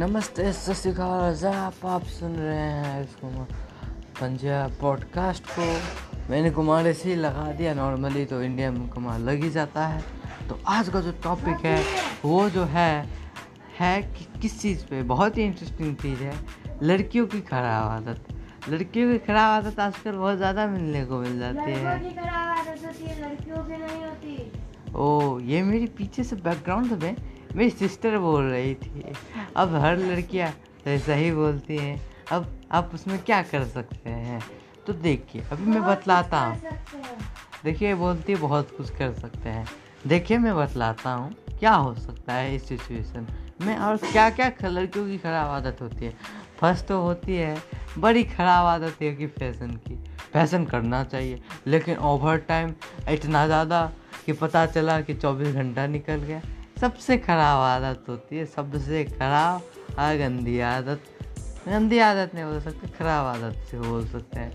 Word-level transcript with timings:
नमस्ते 0.00 0.52
सत 0.52 0.72
श्रीकाल 0.72 1.44
आप 1.46 1.84
आप 1.84 2.04
सुन 2.08 2.36
रहे 2.36 2.56
हैं 2.56 3.04
कुमार 3.20 3.46
पंजाब 4.20 4.76
पॉडकास्ट 4.80 5.46
को। 5.48 5.64
मैंने 6.30 6.50
कुमार 6.50 6.86
ऐसे 6.86 7.08
ही 7.08 7.14
लगा 7.14 7.44
दिया। 7.52 7.74
नॉर्मली 7.74 8.24
तो 8.24 8.42
इंडिया 8.42 8.70
में 8.70 8.88
कुमार 8.88 9.18
लग 9.18 9.42
ही 9.42 9.50
जाता 9.50 9.86
है। 9.86 10.00
तो 10.48 10.58
आज 10.66 10.88
का 10.88 11.00
जो 11.00 11.12
टॉपिक 11.24 11.64
है 11.64 11.82
वो 12.24 12.48
जो 12.50 12.64
है 12.64 13.06
है 13.78 14.02
कि 14.02 14.26
किस 14.40 14.60
चीज़ 14.62 14.84
पे? 14.84 15.02
बहुत 15.02 15.36
ही 15.38 15.42
इंटरेस्टिंग 15.42 15.94
चीज़ 15.96 16.22
है। 16.22 16.34
लड़कियों 16.82 17.26
की 17.26 17.40
खराब 17.40 17.88
आदत। 17.88 18.68
लड़कियों 18.68 19.10
की 19.12 19.18
खराब 19.18 19.64
आदत 19.64 19.80
आजकल 19.80 20.12
बहुत 20.12 20.36
ज़्यादा 20.36 20.66
मिलने 20.66 21.04
को 21.04 21.18
मिल 21.18 21.38
जाती 21.38 21.72
है। 21.72 21.84
ओ 24.96 25.38
ये 25.40 25.62
मेरी 25.62 25.86
पीछे 25.98 26.24
से 26.24 26.36
बैकग्राउंड 26.38 27.02
में 27.02 27.14
मेरी 27.56 27.70
सिस्टर 27.70 28.16
बोल 28.18 28.44
रही 28.44 28.74
थी। 28.74 29.12
अब 29.56 29.74
हर 29.74 29.98
लड़कियाँ 29.98 30.52
ऐसा 30.86 31.14
ही 31.14 31.30
बोलती 31.32 31.76
हैं। 31.76 32.00
अब 32.32 32.46
आप 32.72 32.90
उसमें 32.94 33.18
क्या 33.22 33.42
कर 33.42 33.64
सकते 33.64 34.10
हैं? 34.10 34.40
तो 34.86 34.92
देखिए 34.92 35.42
अभी 35.52 35.64
मैं 35.64 35.82
बतलाता 35.84 36.40
हूँ। 36.40 36.60
देखिए 37.64 37.94
बोलती 37.94 38.32
है 38.32 38.38
बहुत 38.38 38.70
कुछ 38.76 38.90
कर 38.90 39.12
सकते 39.12 39.48
हैं। 39.48 39.66
देखिए 40.06 40.38
मैं 40.38 40.54
बतलाता 40.56 41.10
हूँ 41.12 41.34
क्या 41.58 41.72
हो 41.72 41.94
सकता 41.94 42.34
है 42.34 42.54
इस 42.54 42.68
सिचुएशन 42.68 43.26
में 43.60 43.76
और 43.76 43.96
क्या 43.96 44.28
क्या 44.30 44.50
लड़कियों 44.64 45.06
की 45.06 45.18
ख़राब 45.18 45.48
आदत 45.48 45.82
होती 45.82 46.04
है? 46.04 46.14
फ़र्स्ट 46.60 46.86
तो 46.86 47.00
होती 47.00 47.36
है 47.36 47.56
बड़ी 47.98 48.22
ख़राब 48.24 48.66
आदत 48.66 49.02
है 49.02 49.14
कि 49.16 49.26
फ़ैशन 49.28 49.70
की। 49.86 49.96
फ़ैशन 50.32 50.64
करना 50.64 51.02
चाहिए 51.04 51.40
लेकिन 51.66 51.96
ओवर 51.98 52.36
टाइम 52.48 52.74
इतना 53.08 53.46
ज़्यादा 53.46 53.84
कि 54.26 54.32
पता 54.32 54.64
चला 54.66 55.00
कि 55.00 55.14
24 55.14 55.54
घंटा 55.54 55.86
निकल 55.86 56.16
गया। 56.16 56.40
सबसे 56.80 57.16
खराब 57.18 57.58
आदत 57.60 58.04
होती 58.08 58.36
है 58.36 58.44
सबसे 58.46 59.04
खराब 59.04 59.96
और 59.98 60.16
गंदी 60.18 60.60
आदत। 60.60 61.00
गंदी 61.68 61.98
आदत 61.98 62.34
नहीं 62.34 62.44
बोल 62.44 62.60
सकते 62.60 62.88
खराब 62.88 63.26
आदत 63.26 63.56
से 63.70 63.78
बोल 63.78 64.06
सकते 64.06 64.40
हैं। 64.40 64.50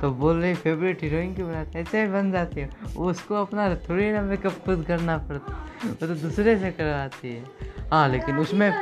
तो 0.00 0.10
बोल 0.12 0.36
रही 0.36 0.54
फेवरेट 0.54 1.02
हीरोइन 1.02 1.34
क्यों 1.34 1.48
बनाते 1.48 1.78
हैं? 1.78 1.84
ऐसे 1.86 2.02
ही 2.02 2.08
बन 2.08 2.30
जाती 2.32 2.60
है। 2.60 2.68
उसको 2.98 3.34
अपना 3.34 3.74
थोड़ी 3.88 4.10
ना 4.12 4.22
मेकअप 4.22 4.64
खुद 4.64 4.84
करना 4.88 5.16
पड़ता 5.18 5.52
वो 5.84 5.94
तो 5.96 6.14
दूसरे 6.14 6.58
से 6.58 6.70
करवाती 6.70 7.34
है। 7.34 7.44
हाँ 7.90 8.08
लेकिन 8.08 8.36
तो 8.36 8.42
उसमें 8.42 8.72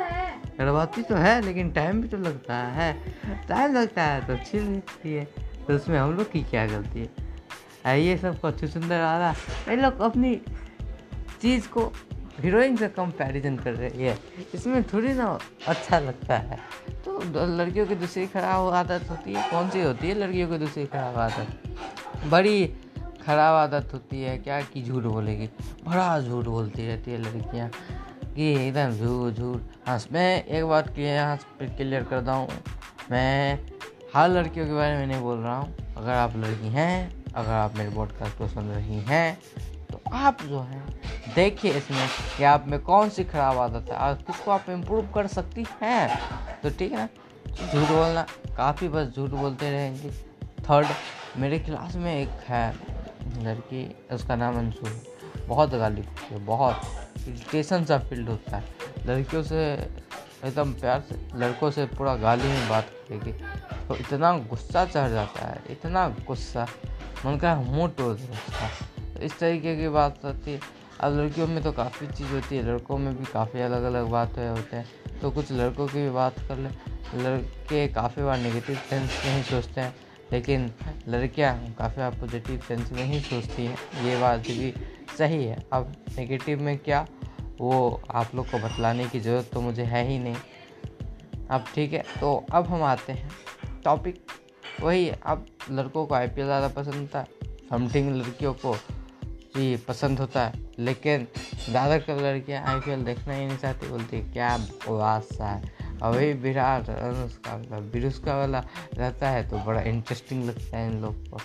करवाती 0.59 1.03
तो 1.03 1.15
है 1.15 1.41
लेकिन 1.43 1.71
टाइम 1.73 2.03
भी 2.03 2.09
तो 2.09 2.17
लगता 2.19 2.57
है। 2.79 2.93
टाइम 3.49 3.75
लगता 3.75 4.03
है 4.03 4.27
तो 4.27 4.33
अच्छी 4.33 4.59
लगती 4.61 5.15
है। 5.15 5.25
तो 5.67 5.75
उसमें 5.75 5.99
हम 5.99 6.17
लोग 6.17 6.31
की 6.33 6.43
क्या 6.43 6.67
गलती 6.67 7.01
है? 7.01 8.01
ये 8.01 8.17
सबको 8.19 8.49
अच्छी 8.49 8.67
सुंदर 8.67 9.01
आ 9.01 9.19
रहा 9.19 9.35
है 9.69 9.77
लोग 9.77 10.01
अपनी 10.01 10.41
चीज़ 11.42 11.69
को 11.69 11.92
हीरोइन 12.41 12.77
से 12.77 12.89
कंपैरिजन 12.89 13.56
कर 13.56 13.73
रही 13.73 14.03
है। 14.03 14.19
इसमें 14.55 14.83
थोड़ी 14.84 15.12
ना 15.12 15.39
अच्छा 15.69 15.98
लगता 15.98 16.37
है। 16.37 16.59
तो 17.05 17.20
लड़कियों 17.56 17.87
की 17.87 17.95
दूसरी 17.95 18.27
खराब 18.27 18.69
आदत 18.75 19.11
होती 19.11 19.33
है। 19.33 19.51
कौन 19.51 19.70
सी 19.70 19.83
होती 19.83 20.09
है 20.09 20.15
लड़कियों 20.15 20.48
की 20.48 20.59
दूसरी 20.59 20.87
खराब 20.87 21.17
आदत? 21.17 21.77
बड़ी 22.31 22.67
खराब 23.27 23.55
आदत 23.55 23.93
होती 23.93 24.23
है। 24.23 24.39
क्या 24.39 24.61
कि 24.61 24.83
झूठ 24.83 25.03
बोलेगी? 25.03 25.47
बड़ा 25.89 26.20
झूठ 26.20 26.45
बोलती 26.45 26.87
रहती 26.87 27.11
है 27.11 27.19
लड़कियाँ। 27.19 27.71
कि 28.37 28.69
एकदम 28.69 28.91
झूठ 28.91 29.34
झूठ। 29.34 29.89
हाँ 29.89 30.00
मैं 30.12 30.45
एक 30.45 30.65
बात 30.65 30.98
यहाँ 30.98 31.37
क्लियर 31.62 32.03
कर 32.05 32.21
हूँ। 32.34 32.48
मैं 33.11 33.67
हर 34.15 34.28
लड़कियों 34.28 34.67
के 34.67 34.73
बारे 34.73 34.97
में 34.97 35.06
नहीं 35.06 35.21
बोल 35.21 35.39
रहा 35.39 35.56
हूँ। 35.56 35.95
अगर 35.97 36.11
आप 36.11 36.37
लड़की 36.37 36.69
हैं, 36.69 37.25
अगर 37.33 37.53
आप 37.53 37.77
मेरे 37.77 37.91
पॉडकास्ट 37.91 38.39
को 38.39 38.48
सुन 38.48 38.65
रही 38.65 39.00
हैं 39.00 39.39
तो 39.93 40.00
आप 40.12 40.43
जो 40.43 40.61
है 40.61 40.83
देखिए 41.35 41.73
इसमें 41.73 42.09
कि 42.39 42.45
आप 42.45 42.65
में 42.69 42.81
कौन 42.81 43.09
सी 43.09 43.25
खराब 43.25 43.59
आदत 43.59 43.91
है, 43.91 43.97
और 43.97 44.15
किसको 44.15 44.51
आप 44.51 44.65
इम्प्रूव 44.69 45.09
कर 45.15 45.27
सकती 45.27 45.67
हैं? 45.83 46.21
तो 46.63 46.71
ठीक 46.71 46.93
है 46.93 46.99
ना? 46.99 47.09
झूठ 47.49 47.89
बोलना, 47.89 48.27
काफ़ी 48.56 48.89
बस 48.89 49.06
झूठ 49.17 49.31
बोलते 49.31 49.71
रहेंगे। 49.71 50.11
थर्ड 50.61 50.87
मेरे 51.37 51.59
क्लास 51.59 51.97
में 51.97 52.23
एक 52.23 52.28
है 52.28 52.75
लड़की, 53.39 53.97
उसका 54.12 54.37
नाम 54.37 54.59
अंशु 54.59 54.87
है। 54.87 55.03
बहुत 55.47 55.75
गाली 55.75 56.03
है, 56.03 56.39
बहुत। 56.39 56.81
इरिटेशन 57.29 57.84
सा 57.84 57.99
फ़ील्ड 57.99 58.29
होता 58.29 58.56
है। 58.56 58.65
लड़कियों 59.06 59.43
से, 59.43 59.73
एकदम 60.45 60.73
प्यार 60.73 61.00
से, 61.00 61.39
लड़कों 61.39 61.71
से 61.71 61.87
पूरा 61.87 62.15
गाली 62.15 62.49
में 62.49 62.69
बात 62.69 62.84
करेगी। 62.84 63.33
तो 63.89 63.97
इतना 63.97 64.39
गुस्सा 64.39 64.84
चढ़ 64.84 65.09
जाता 65.09 65.49
है, 65.49 65.62
इतना 65.71 66.09
गुस्सा। 66.09 66.67
मन 67.27 67.37
का 67.37 67.55
मुँह 67.56 67.89
टोल 67.89 68.17
है। 68.17 68.37
तो 69.15 69.21
इस 69.21 69.39
तरीके 69.39 69.77
की 69.77 69.89
बात 69.89 70.19
होती 70.25 70.53
है। 70.53 70.86
अब 71.01 71.17
लड़कियों 71.19 71.47
में 71.47 71.62
तो 71.62 71.73
काफ़ी 71.73 72.07
चीज़ 72.07 72.33
होती 72.33 72.57
है, 72.57 72.62
लड़कों 72.62 72.99
में 72.99 73.17
भी 73.19 73.25
काफ़ी 73.25 73.61
अलग 73.61 73.83
अलग 73.83 74.09
बात 74.11 74.39
होते 74.39 74.77
हैं। 74.77 75.21
तो 75.21 75.31
कुछ 75.31 75.53
लड़कों 75.53 75.87
की 75.87 76.03
भी 76.03 76.11
बात 76.11 76.39
कर 76.49 76.59
ले। 76.59 76.69
लड़के 77.15 77.87
काफ़ी 77.89 78.23
बार 78.23 78.39
नेगेटिव 78.39 78.77
सेंस 78.91 79.21
में 79.25 79.37
ही 79.37 79.43
सोचते 79.43 79.81
हैं, 79.81 79.95
लेकिन 80.33 80.71
लड़कियाँ 81.09 81.75
काफ़ी 81.79 82.01
बार 82.01 82.11
पॉजिटिव 82.11 82.61
सेंस 82.69 82.93
में 82.93 83.05
ही 83.05 83.21
सोचती 83.21 83.67
हैं। 83.67 83.77
ये 84.05 84.19
बात 84.21 84.41
भी 84.41 84.73
सही 85.19 85.45
है। 85.45 85.62
अब 85.73 85.93
नेगेटिव 86.19 86.61
में 86.61 86.77
क्या? 86.79 87.06
वो 87.61 88.03
आप 88.11 88.35
लोग 88.35 88.51
को 88.51 88.59
बतलाने 88.59 89.05
की 89.05 89.21
ज़रूरत 89.21 89.51
तो 89.53 89.61
मुझे 89.61 89.83
है 89.83 90.06
ही 90.09 90.19
नहीं। 90.19 90.37
अब 91.51 91.65
ठीक 91.75 91.93
है 91.93 92.05
तो 92.21 92.35
अब 92.53 92.67
हम 92.67 92.83
आते 92.83 93.12
हैं। 93.12 93.31
टॉपिक 93.85 94.25
वही 94.81 95.09
अब 95.09 95.47
लड़कों 95.71 96.06
को 96.06 96.15
आईपीएल 96.15 96.47
ज़्यादा 96.47 96.69
पसंद 96.69 97.09
था 97.09 97.27
समथिंग 97.71 98.15
लड़कियों 98.17 98.53
को 98.55 98.73
भी 99.56 99.77
पसंद 99.77 100.21
होता 100.21 100.47
है। 100.47 100.66
लेकिन 100.78 101.26
ज़्यादातर 101.69 102.20
लड़कियाँ 102.22 102.62
आई 102.64 102.81
पी 102.81 102.91
एल 102.91 103.04
देखना 103.04 103.34
ही 103.34 103.47
नहीं 103.47 103.59
चाहती, 103.59 103.88
बोलती 103.88 104.20
क्या 104.22 104.56
बकवास 104.59 105.28
है? 105.41 105.62
अभी 106.03 106.32
विराट 106.34 106.88
अनुष्का 106.91 107.54
वाला 107.54 107.78
विरुष्का 107.92 108.37
वाला 108.37 108.64
रहता 108.94 109.28
है 109.31 109.48
तो 109.48 109.59
बड़ा 109.59 109.81
इंटरेस्टिंग 109.82 110.44
लगता 110.44 110.76
है 110.76 110.91
इन 110.91 111.00
लोग 111.03 111.28
को। 111.28 111.41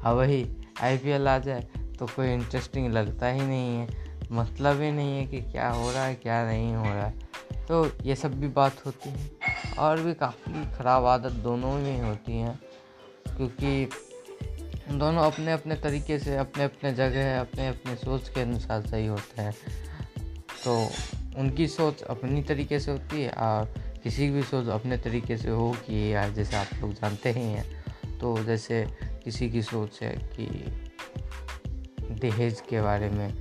अब 0.00 0.16
वही 0.16 0.46
आई 0.82 0.96
पी 0.98 1.10
एल 1.10 1.28
आ 1.28 1.38
जाए 1.38 1.66
तो 1.98 2.06
कोई 2.06 2.32
इंटरेस्टिंग 2.32 2.92
लगता 2.92 3.28
ही 3.28 3.40
नहीं 3.40 3.76
है। 3.76 4.00
मतलब 4.32 4.80
ही 4.80 4.90
नहीं 4.92 5.16
है 5.16 5.26
कि 5.26 5.40
क्या 5.42 5.68
हो 5.70 5.90
रहा 5.90 6.04
है, 6.04 6.14
क्या 6.14 6.44
नहीं 6.46 6.74
हो 6.74 6.84
रहा 6.84 7.04
है। 7.04 7.30
तो 7.68 7.86
ये 8.04 8.14
सब 8.16 8.38
भी 8.40 8.48
बात 8.50 8.84
होती 8.86 9.10
है 9.10 9.30
और 9.78 10.00
भी 10.00 10.14
काफ़ी 10.14 10.64
ख़राब 10.74 11.04
आदत 11.06 11.32
दोनों 11.42 11.72
में 11.74 12.00
होती 12.00 12.32
हैं, 12.32 12.58
क्योंकि 13.36 13.84
दोनों 14.98 15.22
अपने 15.22 15.52
अपने 15.52 15.74
तरीके 15.76 16.18
से, 16.18 16.36
अपने 16.36 16.64
अपने 16.64 16.92
जगह 16.92 17.40
अपने 17.40 17.68
अपने 17.68 17.94
सोच 17.96 18.28
के 18.28 18.40
अनुसार 18.40 18.86
सही 18.86 19.06
होते 19.06 19.42
हैं। 19.42 19.54
तो 20.64 20.76
उनकी 21.38 21.66
सोच 21.68 22.02
अपनी 22.02 22.42
तरीके 22.42 22.78
से 22.80 22.90
होती 22.90 23.22
है 23.22 23.30
और 23.30 23.64
किसी 24.02 24.26
की 24.26 24.30
भी 24.30 24.42
सोच 24.42 24.68
अपने 24.70 24.96
तरीके 24.98 25.36
से 25.36 25.50
होगी 25.50 26.12
या 26.12 26.28
जैसे 26.28 26.56
आप 26.56 26.68
लोग 26.80 26.92
जानते 26.92 27.30
ही 27.32 27.42
हैं। 27.42 28.18
तो 28.18 28.36
जैसे 28.44 28.84
किसी 29.24 29.50
की 29.50 29.62
सोच 29.62 30.02
है 30.02 30.12
कि 30.36 30.46
दहेज 32.20 32.62
के 32.70 32.80
बारे 32.80 33.08
में 33.10 33.32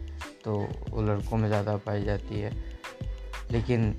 तो 0.44 0.56
वो 0.90 1.02
लड़कों 1.02 1.38
में 1.38 1.48
ज़्यादा 1.48 1.76
पाई 1.78 2.04
जाती 2.04 2.40
है। 2.40 2.52
लेकिन 3.52 3.94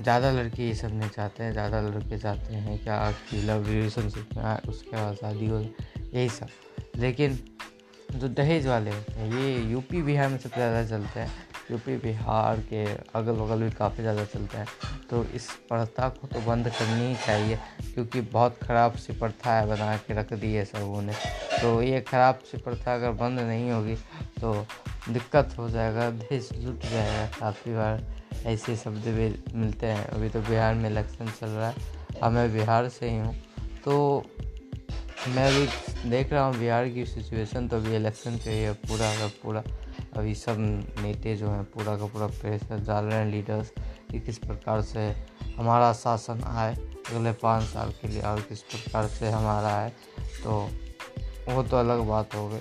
ज़्यादा 0.00 0.30
लड़के 0.30 0.66
ये 0.68 0.74
सब 0.74 0.92
नहीं 0.92 1.10
चाहते 1.10 1.44
हैं, 1.44 1.52
ज़्यादा 1.52 1.80
लड़के 1.80 2.18
चाहते 2.18 2.54
हैं 2.54 2.78
क्या 2.84 3.10
कि 3.30 3.42
लव 3.42 3.66
रिलेशनशिप 3.66 4.36
में 4.36 4.68
उसके 4.68 4.96
बाद 4.96 5.14
शादी 5.14 5.46
हो, 5.46 5.60
यही 6.14 6.28
सब। 6.28 6.48
लेकिन 6.98 7.38
जो 8.10 8.28
दहेज 8.28 8.66
वाले 8.66 8.90
होते 8.90 9.12
हैं, 9.12 9.32
ये 9.32 9.70
यूपी 9.70 10.02
बिहार 10.02 10.28
में 10.28 10.38
सबसे 10.38 10.56
ज़्यादा 10.56 10.84
चलते 10.86 11.20
हैं। 11.20 11.32
यूपी 11.70 11.96
बिहार 11.98 12.60
के 12.62 12.84
अगल 13.14 13.32
बगल 13.32 13.62
भी 13.62 13.70
काफ़ी 13.70 14.02
ज़्यादा 14.02 14.24
चलते 14.24 14.58
हैं। 14.58 14.66
तो 15.10 15.24
इस 15.26 15.48
प्रथा 15.68 16.08
को 16.10 16.28
तो 16.28 16.40
बंद 16.40 16.68
करनी 16.70 17.06
ही 17.06 17.14
चाहिए, 17.16 17.58
क्योंकि 17.94 18.20
बहुत 18.22 18.58
ख़राब 18.62 18.94
सी 18.96 19.12
प्रथा 19.12 19.58
है, 19.58 19.66
बना 19.66 19.96
के 19.96 20.14
रख 20.14 20.32
दी 20.34 20.52
है 20.54 20.64
सबों 20.64 21.02
ने। 21.02 21.12
तो 21.60 21.80
ये 21.82 22.00
ख़राब 22.00 22.42
सी 22.46 22.58
प्रथा 22.58 22.94
अगर 22.94 23.10
बंद 23.14 23.40
नहीं 23.40 23.70
होगी 23.70 23.94
तो 24.40 24.54
दिक्कत 25.08 25.54
हो 25.58 25.68
जाएगा 25.70 26.10
देश 26.12 26.48
जुट 26.54 26.82
जाएगा 26.82 27.26
काफ़ी 27.38 27.74
बार। 27.74 28.02
ऐसे 28.46 28.76
शब्द 28.76 29.06
भी 29.08 29.28
मिलते 29.54 29.86
हैं। 29.86 30.04
अभी 30.06 30.28
तो 30.28 30.40
बिहार 30.40 30.74
में 30.74 30.88
इलेक्शन 30.90 31.30
चल 31.40 31.46
रहा 31.46 31.68
है। 31.68 32.20
अब 32.22 32.32
मैं 32.32 32.52
बिहार 32.52 32.88
से 32.88 33.10
ही 33.10 33.18
हूँ। 33.18 33.34
तो 33.84 34.24
मैं 35.28 35.46
अभी 35.46 36.08
देख 36.10 36.32
रहा 36.32 36.44
हूँ 36.44 36.58
बिहार 36.58 36.88
की 36.88 37.04
सिचुएशन 37.06 37.66
तो 37.68 37.76
अभी 37.76 37.94
इलेक्शन 37.96 38.36
पे 38.36 38.50
है 38.50 38.72
पूरा 38.72 39.10
का 39.14 39.26
पूरा, 39.42 39.62
अभी 40.16 40.34
सब 40.34 40.56
नेते 41.02 41.34
जो 41.36 41.48
हैं, 41.48 41.64
पूरा 41.64 41.96
का 41.96 42.06
पूरा 42.06 42.26
प्रेशर 42.26 42.84
डाल 42.86 43.04
रहे 43.04 43.18
हैं 43.18 43.26
लीडर्स 43.26 43.72
कि 44.10 44.20
किस 44.20 44.38
प्रकार 44.38 44.82
से 44.82 45.06
हमारा 45.56 45.92
शासन 45.92 46.42
आए 46.46 46.74
अगले 46.74 47.32
पाँच 47.32 47.64
साल 47.64 47.90
के 47.90 48.08
लिए 48.08 48.22
और 48.22 48.40
किस 48.40 48.62
प्रकार 48.62 49.06
से 49.06 49.30
हमारा 49.30 49.68
आए। 49.68 49.90
तो 50.42 50.70
वो 51.48 51.62
तो 51.62 51.76
अलग 51.76 52.00
बात 52.00 52.34
हो 52.34 52.48
गई। 52.48 52.60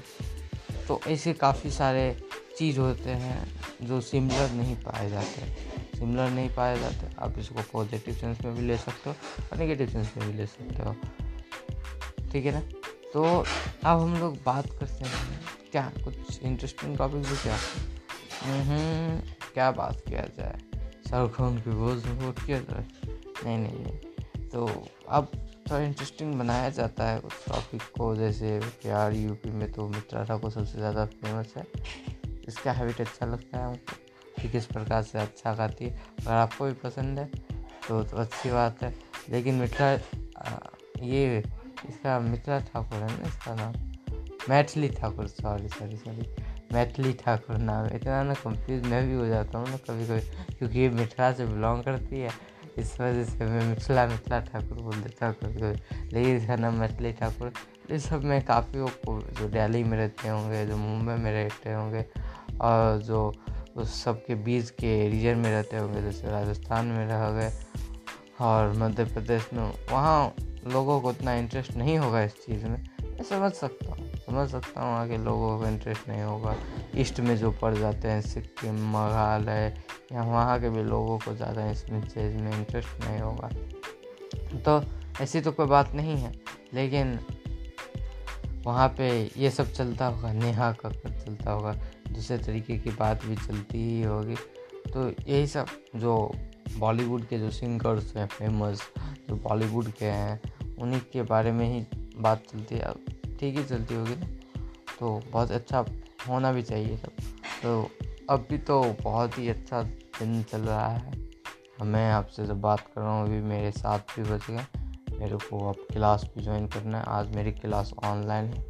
तो 0.88 1.00
ऐसे 1.08 1.34
काफ़ी 1.34 1.72
सारे 1.72 2.16
चीज़ 2.58 2.80
होते 2.80 3.10
हैं 3.10 3.48
जो 3.82 4.02
सिमिलर 4.02 4.52
नहीं 4.52 4.76
पाए 4.76 5.10
जाते। 5.10 5.52
सिमिलर 5.98 6.30
नहीं 6.30 6.50
पाए 6.50 6.80
जाते। 6.80 7.16
आप 7.20 7.40
इसको 7.40 7.64
पॉजिटिव 7.74 8.14
सेंस 8.14 8.42
में 8.46 8.56
भी 8.56 8.62
ले 8.62 8.78
सकते 8.78 9.10
हो, 9.10 9.16
और 9.52 9.58
नेगेटिव 9.58 9.90
सेंस 9.90 10.14
में 10.18 10.32
भी 10.32 10.38
ले 10.38 10.46
सकते 10.46 10.84
हो। 10.84 10.96
ठीक 12.36 12.46
है 12.46 12.52
ना? 12.52 12.60
तो 13.14 13.24
अब 13.24 14.00
हम 14.00 14.16
लोग 14.20 14.38
बात 14.46 14.66
करते 14.70 15.06
हैं। 15.06 15.40
क्या 15.72 15.92
कुछ 16.04 16.42
इंटरेस्टिंग 16.44 16.98
टॉपिक 16.98 17.22
भी 17.22 17.36
क्या? 17.36 17.58
क्या 19.54 19.72
बात 19.72 20.02
किया 20.08 20.22
जाए? 20.38 20.58
शाहरुख 21.10 21.36
खान 21.36 21.58
की 21.58 21.70
में 21.70 22.26
वोट 22.26 22.46
किया 22.46 22.60
जाए। 22.60 22.86
नहीं 23.46 23.58
नहीं 23.58 23.80
नहीं। 23.80 24.50
तो 24.50 24.66
अब 25.10 25.32
थोड़ा 25.72 25.80
इंटरेस्टिंग 25.80 26.34
बनाया 26.34 26.70
जाता 26.70 27.10
है 27.10 27.20
उस 27.20 27.46
टॉपिक 27.48 27.82
को। 27.98 28.16
जैसे 28.16 28.60
बिहार 28.60 29.14
यूपी 29.14 29.52
में 29.52 29.72
तो 29.72 29.88
मित्रा 29.88 30.24
ठाकुर 30.24 30.52
सबसे 30.52 30.78
ज़्यादा 30.78 31.06
फ़ेमस 31.06 31.54
है। 31.58 31.66
इसका 32.48 32.72
हैबिट 32.72 33.02
अच्छा 33.02 33.26
लगता 33.26 33.58
है 33.58 33.66
हमको। 33.66 34.42
कि 34.42 34.50
किस 34.50 34.66
प्रकार 34.66 35.04
से 35.04 35.20
अच्छा 35.20 35.54
गाती 35.54 35.86
है। 35.86 35.92
अगर 36.20 36.32
आपको 36.32 36.66
भी 36.66 36.74
पसंद 36.74 37.20
है 37.20 37.26
तो, 37.88 38.04
तो 38.04 38.18
अच्छी 38.18 38.52
बात 38.52 38.84
है। 38.84 38.94
लेकिन 39.30 39.56
मित्रा 39.56 39.92
ये 41.02 41.44
इसका 41.90 42.20
मित्रा 42.20 42.60
ठाकुर 42.60 42.98
है 43.00 43.22
ना 43.22 43.28
इसका 43.28 43.56
नाम? 43.56 43.74
Maithili 44.50 44.90
Thakur 44.90 45.28
sorry 45.28 45.68
sorry 45.68 45.98
sorry 45.98 46.36
Maithili 46.74 47.14
Thakur 47.14 47.58
नाम 47.58 47.86
इतना 47.86 48.24
ना 48.24 48.34
कंफ्यूज 48.34 48.86
मैं 48.86 49.08
भी 49.08 49.14
हो 49.14 49.28
जाता 49.28 49.58
हूँ 49.58 49.70
ना 49.70 49.78
कभी 49.78 50.06
कभी 50.06 50.56
क्योंकि 50.58 50.80
ये 50.80 50.90
मिथिला 50.90 51.32
से 51.32 51.46
बिलोंग 51.46 51.84
करती 51.84 52.20
है। 52.20 52.30
इस 52.78 53.02
वजह 53.02 53.24
से 53.24 53.46
मैं 53.46 53.70
मिथिला 53.70 54.08
मिथिला 54.08 54.40
ठाकुर 54.40 54.78
बोल 54.78 54.96
देता 54.96 55.28
हूँ 55.28 55.36
कभी 55.36 55.54
कभी 55.54 56.10
लेकिन 56.14 56.38
इसका 56.38 56.56
नाम 56.56 56.74
मैथिली 56.74 57.12
ठाकुर 57.12 57.54
इस 57.92 58.10
सब 58.10 58.24
में 58.24 58.46
काफ़ी 58.46 58.80
वो 58.80 58.92
जो 59.08 59.48
दिल्ली 59.50 59.84
में 59.84 59.98
रहते 59.98 60.28
होंगे, 60.28 60.66
जो 60.66 60.78
मुंबई 60.78 61.14
में 61.14 61.32
रहते 61.32 61.74
होंगे, 61.74 62.06
और 62.62 63.02
जो 63.02 63.34
उस 63.78 64.04
सब 64.04 64.26
के 64.26 64.36
बीच 64.36 64.70
के 64.70 65.10
रीजन 65.10 65.38
में 65.38 65.52
रहते 65.52 65.78
होंगे, 65.78 66.02
जैसे 66.02 66.28
राजस्थान 66.28 66.86
में 66.86 67.08
रह 67.08 67.32
गए, 67.32 67.52
और 68.42 68.74
मध्य 68.74 69.06
प्रदेश 69.06 69.50
में। 69.54 69.74
वहाँ 69.92 70.36
लोगों 70.68 71.02
को 71.02 71.10
उतना 71.10 71.34
इंटरेस्ट 71.34 71.76
नहीं 71.76 71.98
होगा 71.98 72.22
इस 72.22 72.34
चीज़ 72.46 72.66
में। 72.66 72.78
मैं 73.02 73.24
समझ 73.24 73.52
सकता 73.52 73.92
हूँ, 73.92 74.10
समझ 74.18 74.50
सकता 74.50 74.82
हूँ 74.82 74.92
वहाँ 74.92 75.08
के 75.08 75.18
लोगों 75.18 75.60
को 75.60 75.66
इंटरेस्ट 75.66 76.08
नहीं 76.10 76.22
होगा। 76.22 76.56
ईस्ट 76.96 77.20
में 77.20 77.36
जो 77.38 77.52
पड़ 77.52 77.74
जाते 77.76 78.08
हैं, 78.08 78.22
सिक्किम, 78.22 78.76
मेघालय, 78.88 79.74
या 80.12 80.24
वहाँ 80.24 80.60
के 80.60 80.70
भी 80.70 80.84
लोगों 80.84 81.18
को 81.18 81.36
ज़्यादा 81.36 81.70
इसमें 81.72 82.02
चीज़ 82.02 82.36
में 82.38 82.52
इंटरेस्ट 82.58 83.06
नहीं 83.06 83.20
होगा। 83.20 83.50
तो 84.60 84.82
ऐसी 85.24 85.42
तो 85.42 85.52
कोई 85.52 85.66
बात 85.66 85.94
नहीं 85.96 86.18
है, 86.18 86.32
लेकिन 86.74 87.20
वहाँ 88.66 88.88
पे 88.88 89.10
ये 89.38 89.50
सब 89.52 89.72
चलता 89.72 90.06
होगा, 90.06 90.34
नेहा 90.34 90.72
कक्कर 90.72 91.10
चलता 91.26 91.52
होगा, 91.52 91.74
दूसरे 92.10 92.38
तरीके 92.38 92.78
की 92.78 92.90
बात 92.90 93.26
भी 93.26 93.36
चलती 93.36 93.78
ही 93.78 94.02
होगी। 94.04 94.36
तो 94.94 95.10
यही 95.10 95.48
सब 95.48 95.66
जो 95.96 96.32
बॉलीवुड 96.78 97.26
के 97.28 97.40
जो 97.40 97.50
सिंगर्स 97.52 98.16
हैं 98.18 98.28
फ़ेमस 98.28 98.82
जो 99.30 99.36
बॉलीवुड 99.36 99.92
के 99.92 100.06
हैं 100.06 100.40
उन्हीं 100.80 101.02
के 101.14 101.22
बारे 101.22 101.52
में 101.52 101.66
ही 101.70 101.86
बात 102.18 102.44
चलती 102.52 102.76
है। 102.76 102.94
ठीक 103.38 103.58
ही 103.58 103.64
चलती 103.64 103.96
होगी 103.96 104.16
ना? 104.16 104.28
तो 105.00 105.22
बहुत 105.32 105.52
अच्छा 105.52 105.86
होना 106.28 106.52
भी 106.52 106.62
चाहिए 106.62 106.98
सब। 106.98 107.12
तो 107.64 107.90
अभी 108.30 108.58
तो 108.58 108.96
बहुत 109.04 109.38
ही 109.40 109.50
अच्छा 109.50 109.82
दिन 109.84 110.44
चल 110.44 110.62
रहा 110.62 110.88
है। 110.88 111.14
मैं 111.82 112.12
आपसे 112.12 112.46
जब 112.46 112.62
बात 112.62 112.80
कर 112.80 113.02
रहा 113.02 113.12
हूँ, 113.12 113.26
अभी 113.28 113.42
मेरे 113.42 113.72
साथ 113.72 114.00
भी 114.00 114.24
बच 114.24 114.50
गए 114.50 114.66
मेरे 115.20 115.38
को 115.38 115.70
अब 115.70 115.76
क्लास 115.92 116.30
भी 116.36 116.44
ज्वाइन 116.44 116.68
करना 116.68 116.98
है। 116.98 117.06
आज 117.08 117.36
मेरी 117.36 117.52
क्लास 117.52 117.94
ऑनलाइन 118.04 118.46
है। 118.46 118.62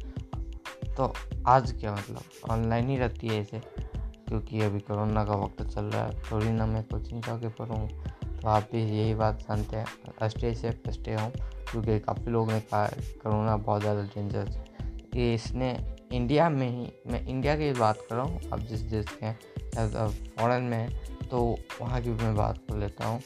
तो 0.94 1.12
आज 1.46 1.72
क्या 1.72 1.92
मतलब? 1.92 2.50
ऑनलाइन 2.50 2.88
ही 2.88 2.96
रहती 2.96 3.28
है 3.28 3.40
ऐसे 3.40 3.58
क्योंकि 4.28 4.60
अभी 4.60 4.80
कोरोना 4.80 5.24
का 5.24 5.34
वक्त 5.34 5.62
चल 5.62 5.84
रहा 5.84 6.04
है। 6.04 6.22
थोड़ी 6.22 6.50
ना 6.50 6.66
मैं 6.66 6.82
कोचिंग 6.82 7.22
जाके 7.22 7.48
पढ़ूँ 7.48 7.88
तो 8.40 8.48
आप 8.48 8.68
भी 8.72 8.82
यही 8.82 9.14
बात 9.14 9.40
जानते 9.40 9.76
हैं। 9.76 10.28
स्टे 10.28 10.54
सेफ़ 10.54 10.90
स्टे 10.90 11.14
होम 11.14 11.30
क्योंकि 11.70 11.98
काफ़ी 12.00 12.30
लोगों 12.32 12.52
ने 12.52 12.60
कहा, 12.62 12.86
कोरोना 12.86 13.56
बहुत 13.58 13.80
ज़्यादा 13.80 14.02
डेंजर 14.04 14.50
कि 15.12 15.32
इसने 15.34 15.76
इंडिया 16.12 16.48
में 16.50 16.68
ही, 16.68 16.92
मैं 17.06 17.24
इंडिया 17.26 17.56
की 17.56 17.72
बात 17.72 17.98
कर 18.08 18.14
रहा 18.14 18.24
हूँ 18.24 18.50
अब 18.52 18.60
जिस 18.60 18.80
देश 18.82 19.06
के 19.12 19.26
हैं 19.26 19.38
फॉरेन 20.38 20.62
में 20.62 20.76
है 20.78 20.88
तो 21.22 21.38
वहाँ 21.80 22.00
की 22.02 22.10
मैं 22.12 22.34
बात 22.36 22.58
कर 22.68 22.76
लेता 22.76 23.06
हूँ 23.06 23.20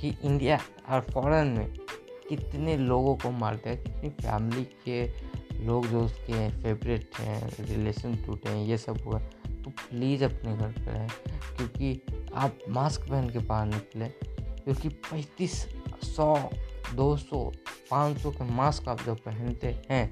कि 0.00 0.14
इंडिया 0.24 0.58
और 0.88 1.00
फॉरेन 1.10 1.48
में 1.48 1.74
कितने 2.28 2.76
लोगों 2.76 3.14
को 3.16 3.30
मारते 3.30 3.70
हैं, 3.70 3.82
कितनी 3.82 4.10
फैमिली 4.22 4.64
के 4.84 5.64
लोग 5.66 5.86
जो 5.86 6.00
उसके 6.00 6.48
फेवरेट 6.52 7.16
हैं 7.18 7.50
रिलेशन 7.60 8.14
टूटे 8.16 8.48
हैं, 8.48 8.64
ये 8.66 8.78
सब 8.78 8.98
हुआ। 9.06 9.18
तो 9.18 9.70
प्लीज़ 9.70 10.24
अपने 10.24 10.56
घर 10.56 10.68
पर 10.68 10.90
रहें, 10.92 11.08
क्योंकि 11.56 12.28
आप 12.34 12.58
मास्क 12.68 13.08
पहन 13.10 13.28
के 13.30 13.38
बाहर 13.40 13.66
निकलें, 13.66 14.10
क्योंकि 14.64 14.88
पैंतीस 14.88 15.64
सौ, 16.04 16.34
दो 16.94 17.16
सौ, 17.16 17.44
पाँच 17.90 18.18
सौ 18.18 18.30
के 18.30 18.44
मास्क 18.52 18.88
आप 18.88 19.02
जब 19.02 19.16
पहनते 19.18 19.76
हैं, 19.90 20.04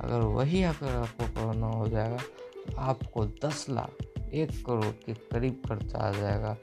अगर 0.00 0.20
वही 0.20 0.62
अगर 0.64 0.96
आपको 0.96 1.26
कोरोना 1.30 1.66
हो 1.68 1.86
जाएगा 1.88 2.16
तो 2.16 2.76
आपको 2.78 3.24
दस 3.44 3.66
लाख, 3.70 4.04
एक 4.32 4.50
करोड़ 4.66 4.92
के 5.04 5.14
करीब 5.14 5.62
खर्चा 5.68 5.98
आ 5.98 6.10
जाएगा। 6.12 6.56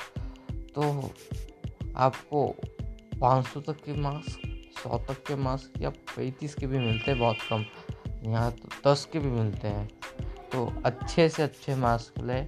तो 0.75 1.09
आपको 1.95 2.47
पाँच 3.19 3.47
सौ 3.47 3.59
तक 3.61 3.83
के 3.83 3.93
मास्क, 4.01 4.41
सौ 4.73 4.97
तक 5.07 5.23
के 5.27 5.35
मास्क 5.35 5.81
या 5.81 5.89
पैंतीस 5.89 6.55
के 6.55 6.67
भी 6.67 6.79
मिलते 6.79 7.11
हैं 7.11 7.19
बहुत 7.19 7.37
कम 7.49 7.65
यहाँ 8.25 8.51
तो 8.51 8.69
दस 8.85 9.07
के 9.13 9.19
भी 9.19 9.29
मिलते 9.29 9.67
हैं। 9.67 9.87
तो 10.51 10.65
अच्छे 10.85 11.27
से 11.29 11.43
अच्छे 11.43 11.75
मास्क 11.75 12.21
लें, 12.21 12.47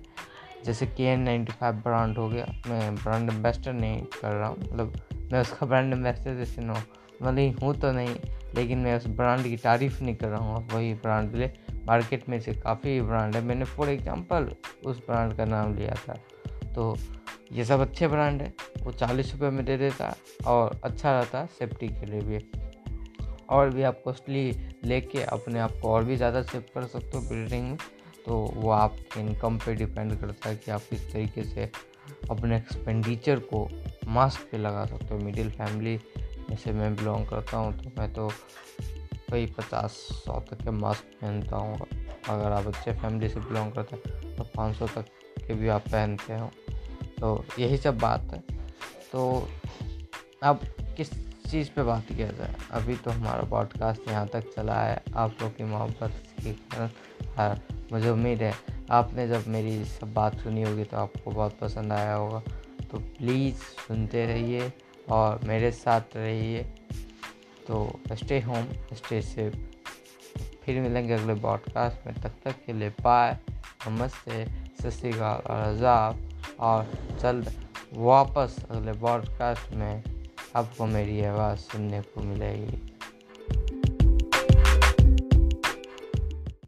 जैसे 0.66 0.86
के 0.88 1.04
एन 1.04 1.22
नाइन्टी 1.22 1.54
फाइव 1.54 1.76
ब्रांड 1.76 2.18
हो 2.18 2.28
गया, 2.30 2.46
मैं 2.68 2.96
ब्रांड 2.96 3.30
एम्बेसडर 3.30 3.74
नहीं 3.74 4.02
कर 4.22 4.32
रहा 4.32 4.48
हूँ 4.50 4.58
मतलब 4.64 4.94
मैं 5.32 5.42
उसका 5.42 5.66
ब्रांड 5.66 5.94
एम्बेसडर 5.94 6.36
जैसे 6.36 6.62
नो 6.62 6.74
मतलब 7.22 7.64
हूँ 7.64 7.74
तो 7.76 7.92
नहीं, 7.92 8.16
लेकिन 8.56 8.78
मैं 8.78 8.96
उस 8.98 9.08
ब्रांड 9.08 9.44
की 9.44 9.58
तारीफ़ 9.58 10.02
नहीं 10.04 10.16
कर 10.16 10.28
रहा 10.28 10.40
हूँ। 10.40 10.68
वही 10.74 10.94
ब्रांड 10.94 11.36
ले 11.36 11.50
मार्केट 11.88 12.28
में 12.30 12.40
से 12.40 12.54
काफ़ी 12.54 13.00
ब्रांड 13.02 13.36
है। 13.36 13.42
मैंने 13.42 13.66
फॉर 13.66 13.90
एग्जांपल 13.90 14.50
उस 14.86 14.98
ब्रांड 15.00 15.34
का 15.34 15.46
नाम 15.46 15.76
लिया 15.76 15.96
था। 16.08 16.14
तो 16.76 16.96
ये 17.52 17.66
सब 17.66 17.80
अच्छे 17.80 18.08
ब्रांड 18.08 18.42
है। 18.42 18.54
वो 18.84 18.92
चालीस 18.92 19.32
रुपये 19.34 19.50
में 19.50 19.64
दे 19.66 19.78
देता 19.78 20.14
और 20.48 20.80
अच्छा 20.84 21.20
रहता 21.20 21.46
सेफ्टी 21.60 21.88
के 21.88 22.06
लिए 22.06 22.22
भी। 22.22 22.40
और 23.50 23.70
भी 23.70 23.84
आप 23.84 24.02
कॉस्टली 24.06 24.52
लेके 24.86 25.24
अपने 25.24 25.60
आप 25.60 25.74
को 25.82 25.90
और 25.90 26.04
भी 26.04 26.16
ज़्यादा 26.16 26.42
सेव 26.42 26.64
कर 26.74 26.86
सकते 26.86 27.18
हो 27.18 27.24
बिल्डिंग 27.30 27.70
में। 27.70 27.78
तो 28.26 28.38
वो 28.56 28.72
आपके 28.72 29.20
इनकम 29.20 29.58
पे 29.58 29.76
डिपेंड 29.76 30.20
करता 30.20 30.50
है 30.50 30.56
कि 30.56 30.72
आप 30.72 30.82
किस 30.90 31.12
तरीके 31.14 31.44
से 31.44 31.72
अपने 32.32 32.58
एक्सपेंडिचर 32.58 33.40
को 33.40 33.68
मास्क 34.08 34.48
पे 34.52 34.58
लगा 34.58 34.86
सकते 34.86 35.14
हो 35.14 35.20
मिडिल 35.20 35.50
फैमिली 35.52 35.98
जैसे 36.50 36.72
मैं 36.72 36.96
बिलोंग 36.96 37.26
करता 37.28 37.58
हूँ 37.58 37.74
तो 37.78 37.92
मैं 38.00 38.12
तो 38.14 38.30
कई 39.32 39.46
पचास 39.58 39.92
सौ 40.16 40.40
तक 40.50 40.64
के 40.64 40.72
मास्क 40.72 41.04
पहनता 41.22 41.56
हूँ। 41.56 41.78
अगर 42.30 42.52
आप 42.52 42.68
अच्छे 42.68 42.92
फैमिली 42.92 43.30
से 43.30 43.40
बिलोंग 43.40 43.72
करते 43.72 43.96
हैं 43.96 44.36
तो 44.38 44.44
पाँच 44.56 44.76
सौ 44.76 44.88
तक 44.88 45.06
के 45.38 45.54
भी 45.54 45.68
आप 45.68 45.88
पहनते 45.88 46.34
हो। 46.34 46.50
तो 47.20 47.44
यही 47.60 47.78
सब 47.78 47.98
बात 47.98 48.22
है। 48.24 48.40
तो 49.12 49.48
अब 50.44 50.62
किस 50.98 51.12
चीज़ 51.46 51.70
पे 51.70 51.84
बात 51.84 52.08
किया 52.08 52.28
जाए? 52.28 52.56
अभी 52.72 52.96
तो 52.96 53.12
हमारा 53.12 53.44
पॉडकास्ट 53.50 54.10
यहाँ 54.10 54.28
तक 54.28 54.50
चला 54.56 54.80
है। 54.82 55.04
आप 55.16 55.36
लोग 55.42 55.56
की 55.58 55.64
मोहब्बत 55.64 56.24
के 56.40 56.54
कारण 56.54 57.60
मुझे 57.92 58.10
उम्मीद 58.10 58.42
है। 58.42 58.54
आपने 58.92 59.28
जब 59.28 59.48
मेरी 59.48 59.84
सब 59.86 60.14
बात 60.14 60.40
सुनी 60.40 60.64
होगी 60.64 60.84
तो 60.84 60.98
आपको 60.98 61.32
बहुत 61.32 61.58
पसंद 61.60 61.94
आया 61.94 62.14
होगा। 62.14 62.42
तो 62.92 62.98
प्लीज़ 62.98 63.56
सुनते 63.56 64.26
रहिए 64.26 64.74
और 65.10 65.40
मेरे 65.44 65.72
साथ 65.72 66.02
रहिए। 66.16 66.64
तो 67.68 68.00
स्टे 68.14 68.40
होम 68.40 68.66
स्टे 68.94 69.22
सेफ़ 69.22 69.56
फिर 70.64 70.82
मिलेंगे 70.82 71.14
अगले 71.14 71.36
पॉडकास्ट 71.36 72.08
में। 72.08 72.16
तब 72.16 72.32
तक 72.46 72.56
के 72.66 72.74
लिए 72.74 72.90
बाय 72.90 73.38
नमस्ते, 73.88 74.46
सत 74.82 74.90
श्रीकाल 74.90 75.52
और 75.52 75.62
आजाब 75.62 76.30
और 76.60 76.92
जल्द 77.22 77.68
वापस 77.94 78.66
अगले 78.72 78.94
पॉडकास्ट 78.94 79.74
में 79.74 80.04
आपको 80.56 80.86
मेरी 80.86 81.24
आवाज़ 81.24 81.60
सुनने 81.60 82.02
को 82.02 82.22
मिलेगी। 82.22 82.87